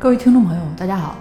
[0.00, 1.16] 各位听众朋友，大家好。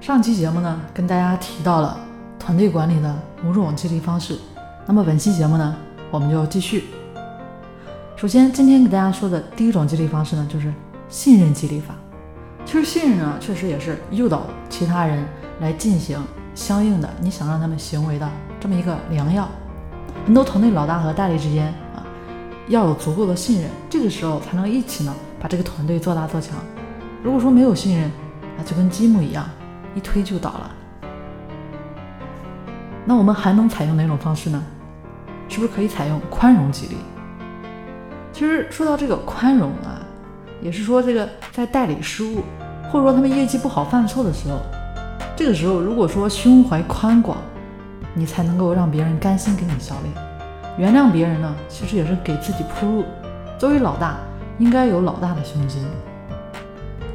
[0.00, 2.00] 上期节目呢，跟大家提到了
[2.38, 3.14] 团队管理的
[3.44, 4.38] 五种激励方式。
[4.86, 5.76] 那么本期节目呢，
[6.10, 6.84] 我们就继续。
[8.16, 10.72] 首先，今天给大家说的第一种激励方式呢，就是
[11.10, 11.94] 信任激励法。
[12.64, 15.22] 其实信任啊，确实也是诱导其他人
[15.60, 16.18] 来进行
[16.54, 18.26] 相应的你想让他们行为的
[18.58, 19.46] 这么一个良药。
[20.24, 22.00] 很多团队老大和代理之间啊，
[22.68, 26.56] 要有足够的信任，这个时候才能一起呢把这个团队做大做强。
[27.22, 28.10] 如果说没有信任，
[28.58, 29.48] 啊，就跟积木一样，
[29.94, 30.70] 一推就倒了。
[33.04, 34.62] 那我们还能采用哪种方式呢？
[35.48, 36.96] 是不是可以采用宽容激励？
[38.32, 40.00] 其实说到这个宽容啊，
[40.62, 42.42] 也是说这个在代理失误，
[42.90, 44.60] 或者说他们业绩不好犯错的时候，
[45.36, 47.38] 这个时候如果说胸怀宽广，
[48.14, 50.10] 你才能够让别人甘心给你效力。
[50.78, 53.04] 原谅别人呢，其实也是给自己铺路。
[53.58, 54.16] 作为老大，
[54.58, 55.84] 应该有老大的胸襟。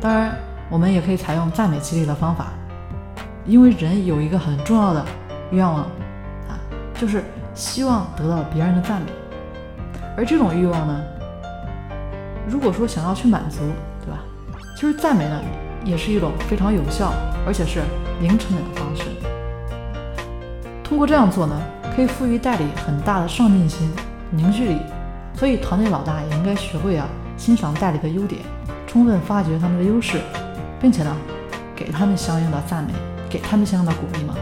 [0.01, 0.37] 当然。
[0.69, 2.47] 我们也可以采用赞美激励的方法，
[3.45, 5.05] 因为人有一个很重要的
[5.51, 5.83] 愿望
[6.47, 6.59] 啊，
[6.99, 9.07] 就是希望得到别人的赞美。
[10.17, 11.01] 而这种欲望呢，
[12.47, 13.59] 如果说想要去满足，
[14.03, 14.19] 对吧？
[14.75, 15.41] 其实赞美呢，
[15.85, 17.13] 也是一种非常有效
[17.45, 17.81] 而且是
[18.19, 19.03] 零成本的方式。
[20.83, 21.55] 通过这样做呢，
[21.95, 23.89] 可以赋予代理很大的上进心、
[24.31, 24.79] 凝聚力。
[25.33, 28.41] 所以团队老大也应该学会啊，欣赏代理的优点，
[28.87, 30.19] 充分发掘他们的优势。
[30.79, 31.15] 并且呢，
[31.75, 32.93] 给他们相应的赞美，
[33.29, 34.35] 给他们相应的鼓励嘛。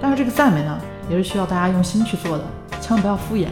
[0.00, 2.44] 但是这个赞美呢，也是需要大家用心去做的，
[2.80, 3.48] 千万不要敷衍。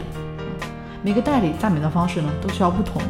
[1.03, 3.01] 每个代理赞美的方式呢，都需要不同，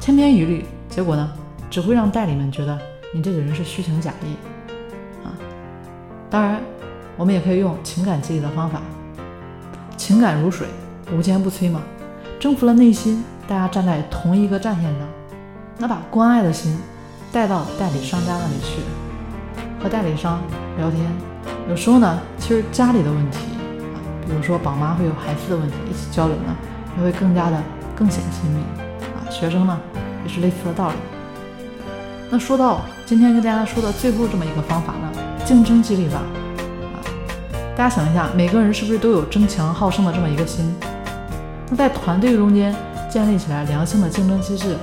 [0.00, 1.30] 千篇一律，结果呢，
[1.68, 2.78] 只会让代理们觉得
[3.12, 4.34] 你这个人是虚情假意
[5.24, 5.34] 啊。
[6.30, 6.60] 当然，
[7.16, 8.80] 我们也可以用情感激励的方法，
[9.96, 10.66] 情感如水，
[11.12, 11.82] 无坚不摧嘛。
[12.38, 15.00] 征服了内心，大家站在同一个战线上，
[15.78, 16.78] 那把关爱的心。
[17.30, 18.80] 带到代理商家那里去，
[19.82, 20.40] 和代理商
[20.78, 21.04] 聊天。
[21.68, 23.38] 有时候呢，其实家里的问题
[23.94, 26.56] 啊，比如说宝妈会有孩子的问题，一起交流呢，
[26.96, 27.62] 也会更加的
[27.94, 28.60] 更显亲密
[29.14, 29.28] 啊。
[29.30, 29.78] 学生呢，
[30.24, 30.96] 也是类似的道理。
[32.30, 35.12] 那说到今天跟大家说的最后这么一个方法呢，
[35.44, 36.96] 竞争激励法啊，
[37.76, 40.74] 大家想一下，每个人是不是都有争强好胜的这么一个心？
[41.70, 42.74] 那在团队中间
[43.10, 44.74] 建立起来良性的竞争机制。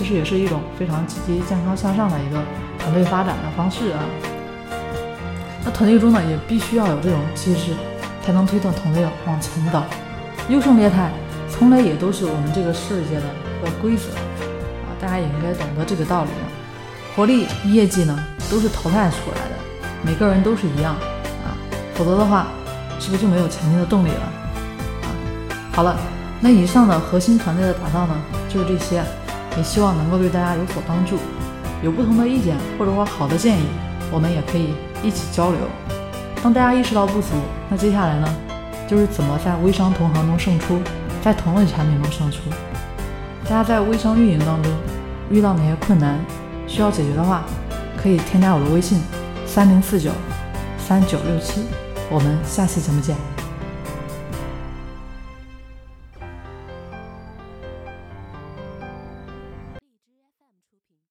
[0.00, 2.42] 其实也是一种非常积极、健康向上的一个
[2.78, 4.00] 团队发展的方式啊。
[5.62, 7.74] 那团队中呢，也必须要有这种机制，
[8.24, 9.82] 才能推动团队往前走。
[10.48, 11.10] 优胜劣汰，
[11.50, 13.26] 从来也都是我们这个世界的
[13.60, 16.48] 一个规则啊，大家也应该懂得这个道理啊。
[17.14, 18.18] 活力、业绩呢，
[18.50, 19.56] 都是淘汰出来的，
[20.02, 20.94] 每个人都是一样
[21.44, 21.52] 啊，
[21.92, 22.46] 否则的话，
[22.98, 25.12] 是不是就没有前进的动力了啊？
[25.72, 25.94] 好了，
[26.40, 28.14] 那以上的核心团队的打造呢，
[28.48, 29.04] 就是这些。
[29.56, 31.16] 也希望能够对大家有所帮助。
[31.82, 33.62] 有不同的意见或者说好的建议，
[34.12, 35.58] 我们也可以一起交流。
[36.42, 37.28] 当大家意识到不足，
[37.68, 38.28] 那接下来呢，
[38.88, 40.78] 就是怎么在微商同行中胜出，
[41.22, 42.38] 在同类产品中胜出。
[43.44, 44.70] 大家在微商运营当中
[45.30, 46.18] 遇到哪些困难
[46.66, 47.42] 需要解决的话，
[47.96, 49.00] 可以添加我的微信：
[49.46, 50.10] 三零四九
[50.78, 51.62] 三九六七。
[52.10, 53.39] 我们下期节目见。